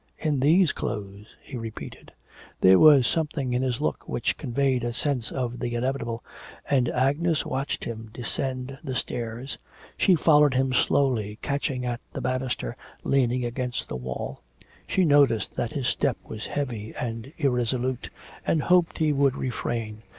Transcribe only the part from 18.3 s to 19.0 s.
and hoped